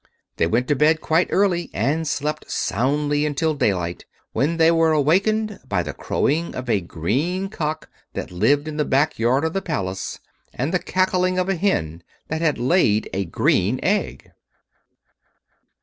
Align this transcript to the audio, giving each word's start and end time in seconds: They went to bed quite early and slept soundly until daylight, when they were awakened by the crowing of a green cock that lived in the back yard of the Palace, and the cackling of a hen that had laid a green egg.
They 0.37 0.47
went 0.47 0.67
to 0.69 0.75
bed 0.75 0.99
quite 0.99 1.27
early 1.29 1.69
and 1.75 2.07
slept 2.07 2.49
soundly 2.49 3.23
until 3.23 3.53
daylight, 3.53 4.05
when 4.33 4.57
they 4.57 4.71
were 4.71 4.93
awakened 4.93 5.59
by 5.67 5.83
the 5.83 5.93
crowing 5.93 6.55
of 6.55 6.67
a 6.67 6.81
green 6.81 7.49
cock 7.49 7.87
that 8.13 8.31
lived 8.31 8.67
in 8.67 8.77
the 8.77 8.83
back 8.83 9.19
yard 9.19 9.45
of 9.45 9.53
the 9.53 9.61
Palace, 9.61 10.19
and 10.55 10.73
the 10.73 10.79
cackling 10.79 11.37
of 11.37 11.49
a 11.49 11.55
hen 11.55 12.01
that 12.29 12.41
had 12.41 12.57
laid 12.57 13.11
a 13.13 13.25
green 13.25 13.79
egg. 13.83 14.31